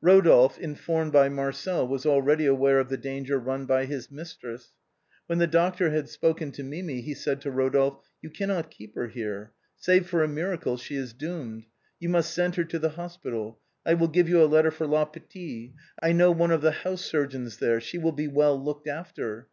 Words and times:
Rodolphe, 0.00 0.60
informed 0.60 1.12
by 1.12 1.28
Marcel, 1.28 1.86
was 1.86 2.04
already 2.04 2.44
aware 2.44 2.80
of 2.80 2.88
the 2.88 2.96
danger 2.96 3.38
run 3.38 3.66
by 3.66 3.84
his 3.84 4.10
mistress. 4.10 4.72
When 5.28 5.38
the 5.38 5.46
doctor 5.46 5.90
had 5.90 6.08
spoken 6.08 6.50
to 6.54 6.64
Mimi, 6.64 7.02
he 7.02 7.14
said 7.14 7.40
to 7.42 7.52
Rodolphe 7.52 8.02
—"You 8.20 8.30
cannot 8.30 8.72
keep 8.72 8.96
her 8.96 9.06
here. 9.06 9.52
Save 9.76 10.08
for 10.08 10.24
a 10.24 10.28
miracle 10.28 10.76
she 10.76 10.96
is 10.96 11.12
doomed. 11.12 11.66
You 12.00 12.08
must 12.08 12.34
send 12.34 12.56
her 12.56 12.64
to 12.64 12.80
the 12.80 12.88
hospital. 12.98 13.60
I 13.86 13.94
will 13.94 14.08
givo 14.10 14.26
you 14.26 14.42
a 14.42 14.46
letter 14.50 14.72
for 14.72 14.88
La 14.88 15.04
Pitié. 15.04 15.74
I 16.02 16.10
known 16.10 16.36
one 16.36 16.50
of 16.50 16.62
the 16.62 16.72
house 16.82 17.02
sur« 17.02 17.28
geons 17.28 17.60
there; 17.60 17.80
she 17.80 17.96
will 17.96 18.10
be 18.10 18.26
well 18.26 18.60
looked 18.60 18.88
after. 18.88 19.44